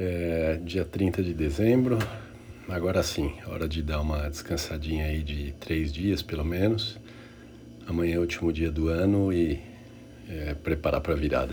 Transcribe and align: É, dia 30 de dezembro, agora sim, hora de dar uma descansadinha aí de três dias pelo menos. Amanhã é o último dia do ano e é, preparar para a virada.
É, 0.00 0.60
dia 0.62 0.84
30 0.84 1.24
de 1.24 1.34
dezembro, 1.34 1.98
agora 2.68 3.02
sim, 3.02 3.34
hora 3.48 3.68
de 3.68 3.82
dar 3.82 4.00
uma 4.00 4.30
descansadinha 4.30 5.06
aí 5.06 5.24
de 5.24 5.50
três 5.58 5.92
dias 5.92 6.22
pelo 6.22 6.44
menos. 6.44 6.96
Amanhã 7.84 8.14
é 8.14 8.18
o 8.18 8.20
último 8.20 8.52
dia 8.52 8.70
do 8.70 8.86
ano 8.86 9.32
e 9.32 9.60
é, 10.30 10.54
preparar 10.54 11.00
para 11.00 11.14
a 11.14 11.16
virada. 11.16 11.52